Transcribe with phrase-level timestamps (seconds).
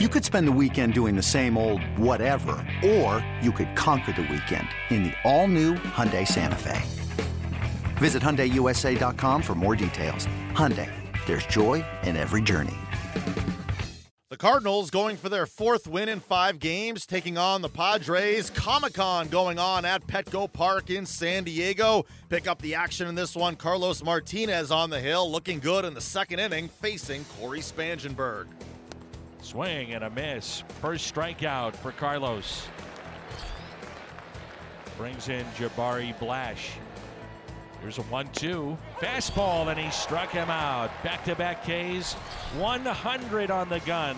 [0.00, 4.22] You could spend the weekend doing the same old whatever, or you could conquer the
[4.22, 6.82] weekend in the all-new Hyundai Santa Fe.
[7.98, 10.26] Visit HyundaiUSA.com for more details.
[10.50, 10.90] Hyundai,
[11.26, 12.74] there's joy in every journey.
[14.30, 18.50] The Cardinals going for their fourth win in five games, taking on the Padres.
[18.50, 22.04] Comic Con going on at Petco Park in San Diego.
[22.30, 23.54] Pick up the action in this one.
[23.54, 28.46] Carlos Martinez on the hill, looking good in the second inning, facing Cory Spangenberg.
[29.44, 30.64] Swing and a miss.
[30.80, 32.66] First strikeout for Carlos.
[34.96, 36.72] Brings in Jabari Blash.
[37.82, 38.76] Here's a 1 2.
[39.00, 40.90] Fastball, and he struck him out.
[41.02, 42.14] Back to back Ks.
[42.56, 44.16] 100 on the gun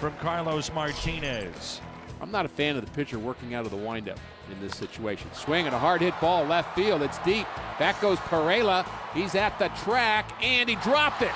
[0.00, 1.80] from Carlos Martinez.
[2.20, 4.18] I'm not a fan of the pitcher working out of the windup
[4.50, 5.32] in this situation.
[5.32, 7.02] Swing and a hard hit ball left field.
[7.02, 7.46] It's deep.
[7.78, 8.84] Back goes Pirela.
[9.14, 11.32] He's at the track and he dropped it.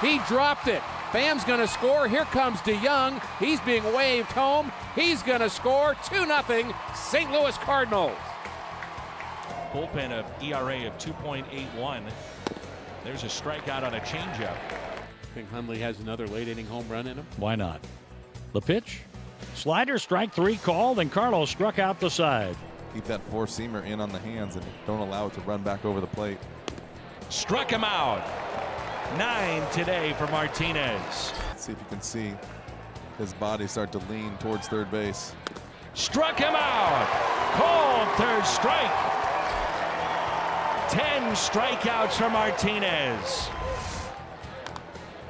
[0.00, 0.82] He dropped it.
[1.12, 2.06] Pham's going to score.
[2.06, 3.22] Here comes DeJong.
[3.38, 4.70] He's being waved home.
[4.94, 7.32] He's going to score 2 0 St.
[7.32, 8.16] Louis Cardinals.
[9.72, 12.02] Bullpen of ERA of 2.81.
[13.04, 14.56] There's a strikeout on a changeup.
[14.56, 17.26] I think Hundley has another late inning home run in him.
[17.38, 17.80] Why not?
[18.52, 19.00] The pitch.
[19.54, 22.56] Slider strike three called, and Carlos struck out the side.
[22.92, 25.84] Keep that four seamer in on the hands and don't allow it to run back
[25.84, 26.38] over the plate.
[27.28, 28.26] Struck him out.
[29.16, 31.32] Nine today for Martinez.
[31.48, 32.34] Let's see if you can see
[33.16, 35.32] his body start to lean towards third base.
[35.94, 37.08] Struck him out.
[37.54, 38.92] Called third strike.
[40.90, 43.48] 10 strikeouts for Martinez.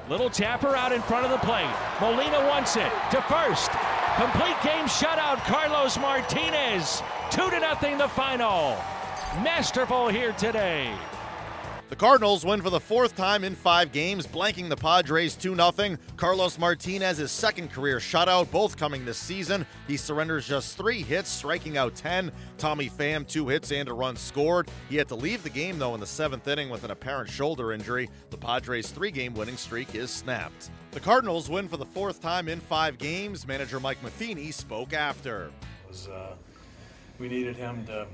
[0.08, 1.72] Little tapper out in front of the plate.
[2.00, 3.70] Molina wants it to first.
[4.16, 5.38] Complete game shutout.
[5.46, 7.02] Carlos Martinez.
[7.30, 8.76] Two to nothing the final.
[9.42, 10.92] Masterful here today.
[11.88, 15.96] The Cardinals win for the fourth time in five games, blanking the Padres 2 0.
[16.18, 19.64] Carlos Martinez's second career shutout, both coming this season.
[19.86, 22.30] He surrenders just three hits, striking out 10.
[22.58, 24.70] Tommy Pham, two hits and a run scored.
[24.90, 27.72] He had to leave the game, though, in the seventh inning with an apparent shoulder
[27.72, 28.10] injury.
[28.28, 30.68] The Padres' three game winning streak is snapped.
[30.90, 33.46] The Cardinals win for the fourth time in five games.
[33.46, 35.50] Manager Mike Matheny spoke after.
[35.88, 36.34] Was, uh,
[37.18, 38.06] we needed him to uh,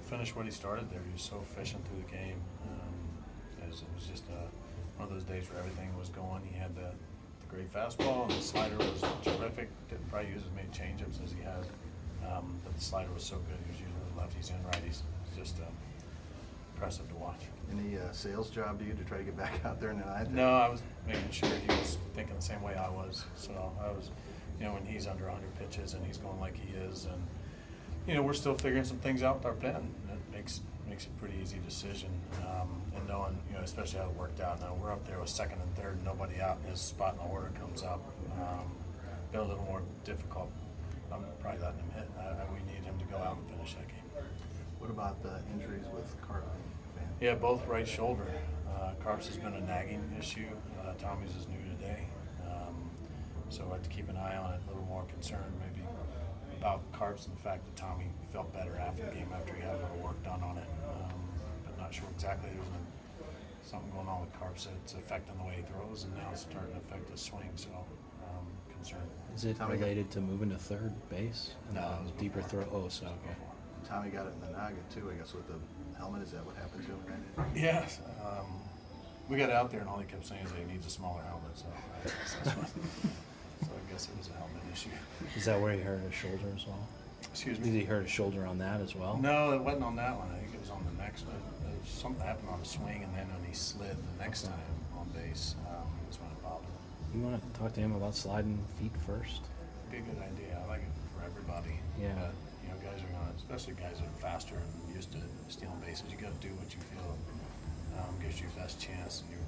[0.00, 1.00] finish what he started there.
[1.06, 2.40] He was so efficient through the game.
[2.64, 2.87] Um,
[3.68, 4.48] it, was, it was just uh,
[4.96, 6.42] one of those days where everything was going.
[6.50, 6.88] He had the,
[7.40, 9.68] the great fastball, and the slider was terrific.
[9.88, 11.64] Didn't probably use as many changeups as he had,
[12.26, 13.58] um, but the slider was so good.
[13.66, 15.02] He was using the lefties and righties.
[15.26, 15.64] It's just uh,
[16.74, 17.42] impressive to watch.
[17.70, 20.06] Any uh, sales job to you to try to get back out there in the
[20.06, 20.30] ninth?
[20.30, 23.24] No, I was making sure he was thinking the same way I was.
[23.36, 23.52] So
[23.82, 24.10] I was,
[24.58, 27.22] you know, when he's under 100 pitches and he's going like he is, and
[28.08, 29.94] you know, we're still figuring some things out with our pen.
[30.10, 32.08] It makes makes a pretty easy decision.
[32.40, 34.60] Um, and knowing, you know, especially how it worked out.
[34.60, 37.50] Now we're up there with second and third, nobody out, his spot in the order
[37.60, 38.00] comes up.
[38.40, 38.72] Um,
[39.30, 40.50] been a little more difficult.
[41.12, 42.08] I'm probably letting him hit.
[42.18, 44.24] I, we need him to go out and finish that game.
[44.78, 46.46] What about the injuries with Carter?
[47.20, 48.26] Yeah, both right shoulder.
[48.74, 50.48] Uh, Carps has been a nagging issue.
[50.80, 52.06] Uh, Tommy's is new today.
[52.46, 52.90] Um,
[53.50, 55.84] so I have to keep an eye on it, a little more concerned maybe
[56.56, 59.74] about Carps and the fact that Tommy felt better after the game after he had
[59.74, 60.68] a little work done on it.
[60.88, 61.20] Um,
[61.64, 62.50] but not sure exactly.
[62.54, 62.86] There's been
[63.62, 66.72] something going on with Carps that's affecting the way he throws, and now it's starting
[66.72, 67.50] to affect his swing.
[67.56, 67.68] So
[68.24, 69.08] um, concerned.
[69.34, 71.52] Is it Tommy related to moving to third base?
[71.74, 72.66] No, it was deeper throw.
[72.72, 73.36] Oh, so okay.
[73.86, 75.54] Tommy got it in the noggin too, I guess, with the
[75.96, 76.22] helmet.
[76.22, 77.00] Is that what happened to him?
[77.36, 77.48] Right?
[77.54, 78.00] Yes.
[78.24, 78.46] Um,
[79.28, 81.22] we got out there, and all he kept saying is that he needs a smaller
[81.22, 81.52] helmet.
[81.54, 82.50] So
[83.62, 84.90] I, guess that's what, so I guess it was a helmet issue.
[85.36, 86.88] Is that where he hurt his shoulder as well?
[87.30, 87.70] Excuse me?
[87.70, 89.18] Did he hurt his shoulder on that as well?
[89.20, 90.28] No, it wasn't on that one.
[90.30, 91.36] I think it was on the next one.
[91.66, 95.08] Was something happened on the swing, and then when he slid the next time on
[95.10, 96.38] base, um, is when it.
[97.14, 99.40] You want to talk to him about sliding feet first?
[99.88, 100.60] It'd Be a good idea.
[100.60, 101.80] I like it for everybody.
[101.96, 102.12] Yeah.
[102.12, 105.18] But, you know, guys are gonna, especially guys that are faster and used to
[105.48, 106.04] stealing bases.
[106.12, 107.16] You got to do what you feel
[107.96, 109.40] um, gives you the best chance, and you,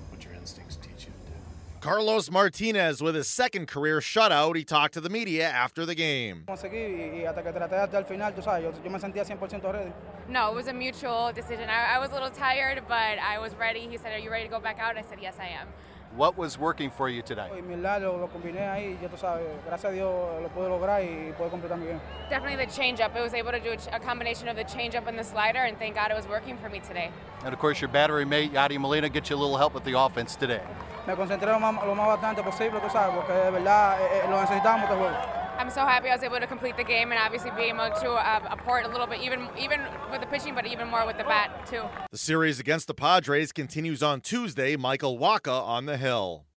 [1.81, 4.55] Carlos Martinez with his second career shutout.
[4.55, 6.45] He talked to the media after the game.
[6.55, 9.73] seguir y hasta que traté hasta el final, tú sabes, yo, yo me sentía 100%
[9.73, 9.91] ready.
[10.29, 11.71] No, it was a mutual decision.
[11.71, 13.89] I, I was a little tired, but I was ready.
[13.89, 14.99] He said, Are you ready to go back out?
[14.99, 15.69] I said, Yes, I am.
[16.15, 17.49] What was working for you today?
[17.51, 21.03] Y mi lado lo combiné ahí, ya tú sabes, gracias a Dios lo pude lograr
[21.03, 22.01] y pude completar mi game.
[22.29, 23.17] Definitely the changeup.
[23.17, 25.95] I was able to do a, combination of the changeup and the slider, and thank
[25.95, 27.11] God it was working for me today.
[27.43, 29.99] And of course, your battery mate, Yadi Molina, gets you a little help with the
[29.99, 30.61] offense today.
[31.07, 34.29] Me concentré lo más, lo más bastante posible, tú sabes, porque de verdad eh, eh,
[34.31, 35.17] lo necesitamos este juego.
[35.59, 38.13] I'm so happy I was able to complete the game and obviously be able to
[38.13, 39.81] uh, apport a little bit, even even
[40.11, 41.83] with the pitching, but even more with the bat too.
[42.11, 44.77] The series against the Padres continues on Tuesday.
[44.77, 46.47] Michael Wacha on the hill.